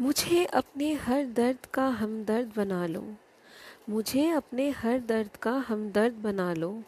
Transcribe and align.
मुझे 0.00 0.44
अपने 0.44 0.92
हर 0.92 1.24
दर्द 1.24 1.66
का 1.66 1.88
हमदर्द 1.88 2.52
बना 2.56 2.86
लो। 2.86 3.14
मुझे 3.88 4.30
अपने 4.30 4.70
हर 4.70 4.98
दर्द 4.98 5.36
का 5.36 5.52
हमदर्द 5.52 6.14
बना 6.14 6.54
लो। 6.54 6.82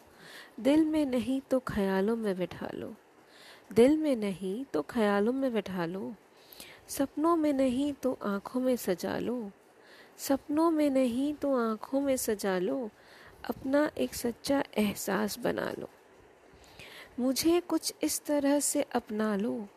दिल 0.59 0.85
में 0.85 1.05
नहीं 1.05 1.41
तो 1.41 1.59
ख्यालों 1.59 2.15
में 2.15 2.37
बैठा 2.37 2.69
लो। 2.73 2.95
दिल 3.73 3.97
में 3.97 4.15
नहीं 4.15 4.65
तो 4.65 4.81
ख्यालों 4.81 5.33
में 5.33 5.53
बैठा 5.53 5.85
लो। 5.85 6.15
सपनों 6.87 7.35
में 7.35 7.53
नहीं 7.53 7.93
तो 7.93 8.19
आँखों 8.23 8.61
में 8.61 8.75
सजा 8.75 9.17
लो। 9.17 9.51
सपनों 10.17 10.71
में 10.71 10.89
नहीं 10.89 11.33
तो 11.33 11.71
आँखों 11.71 12.01
में 12.01 12.17
सजा 12.17 12.59
लो। 12.59 12.89
अपना 13.49 13.91
एक 13.97 14.13
सच्चा 14.15 14.63
एहसास 14.77 15.39
बना 15.39 15.73
लो। 15.79 15.89
मुझे 17.19 17.59
कुछ 17.59 17.93
इस 18.03 18.25
तरह 18.25 18.59
से 18.59 18.81
अपना 18.81 19.35
लो। 19.35 19.67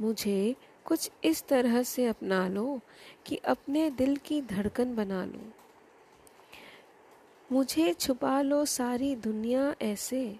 मुझे 0.00 0.56
कुछ 0.88 1.10
इस 1.24 1.46
तरह 1.48 1.82
से 1.82 2.06
अपना 2.06 2.48
लो 2.48 2.80
कि 3.26 3.36
अपने 3.36 3.90
दिल 3.90 4.16
की 4.16 4.42
धड़कन 4.42 4.96
बना 4.96 5.24
लो। 5.24 5.52
मुझे 7.52 7.94
छुपा 7.94 8.42
लो 8.42 8.64
सारी 8.64 9.16
दुनिया 9.16 9.74
ऐसे, 9.82 10.36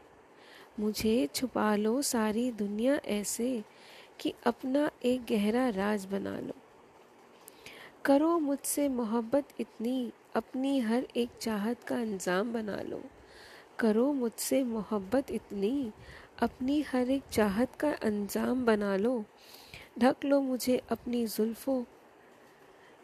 मुझे 0.81 1.29
छुपा 1.35 1.77
लो 1.77 2.03
सारी 2.03 2.51
दुनिया 2.51 3.01
ऐसे 3.07 3.65
कि 4.21 4.35
अपना 4.47 4.91
एक 5.05 5.25
गहरा 5.25 5.69
राज 5.69 6.05
बना 6.05 6.41
लो। 6.41 6.53
करो 8.05 8.39
मुझसे 8.39 8.89
मोहब्बत 8.89 9.49
इतनी, 9.61 10.13
अपनी 10.35 10.81
हर 10.81 11.07
एक 11.17 11.31
चाहत 11.41 11.85
का 11.85 11.97
अंजाम 11.97 12.53
बना 12.53 12.83
लो। 12.83 13.03
करो 13.79 14.13
मुझसे 14.13 14.65
मोहब्बत 14.65 15.31
इतनी, 15.31 15.93
अपनी 16.43 16.83
हर 16.83 17.11
एक 17.11 17.23
चाहत 17.33 17.75
का 17.75 17.93
अंजाम 17.93 18.65
बना 18.65 18.97
लो 18.97 19.25
ढक 19.99 20.17
लो 20.25 20.41
मुझे 20.41 20.83
अपनी 20.91 21.27
जुल्फ़ों 21.27 21.85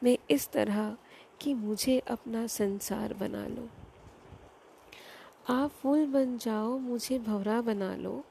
में 0.02 0.18
इस 0.30 0.52
तरह 0.52 0.96
कि 1.40 1.54
मुझे 1.54 1.98
अपना 1.98 2.46
संसार 2.46 3.14
बना 3.14 3.46
लो। 3.46 3.68
आप 5.54 5.70
फूल 5.70 6.06
बन 6.06 6.38
जाओ, 6.38 6.78
मुझे 6.78 7.18
भवरा 7.18 7.60
बना 7.60 7.96
लो। 7.96 8.24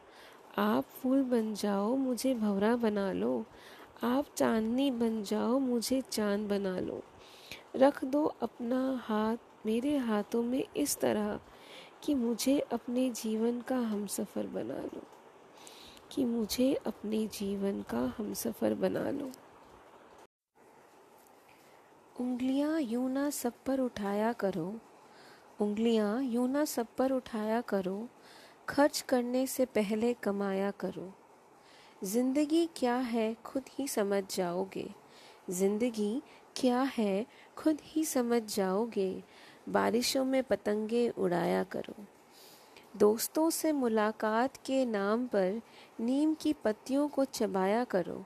आप 0.58 0.84
फूल 0.84 1.24
बन 1.24 1.54
जाओ, 1.54 1.96
मुझे 1.96 2.34
भवरा 2.34 2.76
बना 2.76 3.12
लो। 3.12 3.46
आप 4.04 4.26
चांदनी 4.38 4.92
बन 4.92 5.24
जाओ, 5.24 5.60
मुझे 5.60 6.02
चाँद 6.02 6.48
बना 6.48 6.80
लो। 6.80 7.04
रख 7.76 8.06
दो 8.06 8.26
अपना 8.26 9.02
हाथ, 9.04 9.38
मेरे 9.66 9.98
हाथों 9.98 10.44
में 10.44 10.64
इस 10.78 10.98
तरह 10.98 11.40
कि 12.04 12.16
मुझे 12.16 12.60
अपने 12.60 13.10
जीवन 13.10 13.62
का 13.62 13.78
हम 13.78 14.08
सफ़र 14.08 14.48
बना 14.48 14.78
लो। 14.78 15.02
कि 16.16 16.26
मुझे 16.26 16.74
अपने 16.88 17.26
जीवन 17.28 17.82
का 17.82 18.14
हम 18.18 18.34
सफ़र 18.34 18.74
बना 18.74 19.10
लो। 19.10 19.32
उंगलियाँ 22.20 22.80
यूँ 22.82 23.10
ना 23.12 23.30
सब 23.30 23.54
पर 23.66 23.80
उठाया 23.80 24.34
करो। 24.34 24.74
उंगलियाँ 25.62 26.22
यूँ 26.24 26.48
ना 26.50 26.66
सब 26.66 26.88
पर 26.98 27.12
उठाया 27.12 27.62
करो। 27.62 28.10
खर्च 28.70 29.02
करने 29.02 29.48
से 29.48 29.66
पहले 29.66 30.14
कमाया 30.14 30.72
करो। 30.72 31.14
ज़िंदगी 32.04 32.66
क्या 32.76 32.96
है 32.96 33.34
खुद 33.46 33.64
ही 33.70 33.88
समझ 33.88 34.24
जाओगे। 34.36 34.90
ज़िंदगी 35.50 36.22
क्या 36.56 36.82
है 36.82 37.26
खुद 37.58 37.78
ही 37.84 38.06
समझ 38.06 38.42
जाओगे। 38.56 39.24
बारिशों 39.70 40.26
में 40.26 40.44
पतंगे 40.44 41.10
उड़ाया 41.10 41.64
करो। 41.64 41.96
दोस्तों 42.98 43.50
से 43.50 43.72
मुलाकात 43.72 44.58
के 44.58 44.86
नाम 44.86 45.28
पर 45.28 45.62
नीम 46.00 46.34
की 46.34 46.54
पत्तियों 46.54 47.08
को 47.08 47.26
चबाया 47.26 47.84
करो। 47.84 48.26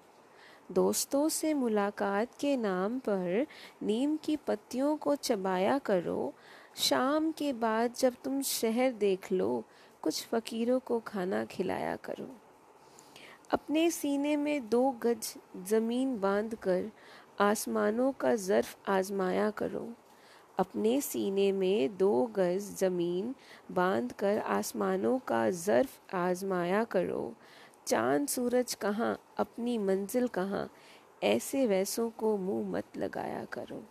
दोस्तों 0.72 1.30
से 1.30 1.54
मुलाकात 1.54 2.28
के 2.40 2.58
नाम 2.58 3.00
पर 3.00 3.48
नीम 3.84 4.18
की 4.18 4.36
पत्तियों 4.36 4.98
को 4.98 5.16
चबाया 5.16 5.78
करो। 5.78 6.34
शाम 6.76 7.32
के 7.32 7.54
बाद 7.54 7.94
जब 7.94 8.16
तुम 8.23 8.42
शहर 8.42 8.92
देख 8.92 9.32
लो, 9.32 9.64
कुछ 10.02 10.28
फ़कीरों 10.28 10.80
को 10.80 10.99
खाना 10.99 11.45
खिलाया 11.45 11.95
करो। 11.95 12.36
अपने 13.52 13.92
सीने 13.92 14.36
में 14.38 14.70
दो 14.70 14.92
गज 14.92 15.36
ज़मीन 15.64 16.20
बाँध 16.20 16.55
कर 16.55 16.92
आसमानों 17.39 18.11
का 18.11 18.36
ज़र्फ 18.36 18.78
आजमाया 18.88 19.49
करो। 19.49 19.94
अपने 20.60 21.02
सीने 21.02 21.52
में 21.52 21.98
दो 21.98 22.26
गज 22.26 22.76
ज़मीन 22.80 23.36
बाँध 23.72 24.12
कर 24.12 24.38
आसमानों 24.38 25.20
का 25.20 25.50
ज़र्फ 25.50 26.16
आजमाया 26.16 26.84
करो। 26.84 27.34
चाँद 27.88 28.28
सूरज 28.28 28.73
कहाँ, 28.73 29.20
अपनी 29.38 29.78
मंजिल 29.78 30.28
कहाँ, 30.28 30.70
ऐसे 31.23 31.67
वैसों 31.67 32.10
को 32.10 32.38
मुँह 32.38 32.70
मत 32.70 32.98
लगाया 32.98 33.46
करो। 33.46 33.84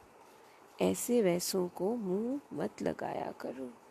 ऐसे 0.80 1.22
वैसों 1.22 1.68
को 1.68 1.96
मुँह 1.96 2.40
मत 2.52 2.82
लगाया 2.82 3.32
करो। 3.40 3.85